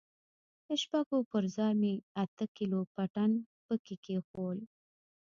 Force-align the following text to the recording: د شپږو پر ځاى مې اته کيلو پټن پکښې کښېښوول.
د 0.67 0.69
شپږو 0.81 1.19
پر 1.31 1.43
ځاى 1.55 1.73
مې 1.81 1.93
اته 2.23 2.45
کيلو 2.55 2.79
پټن 2.95 3.31
پکښې 3.65 3.95
کښېښوول. 4.03 4.59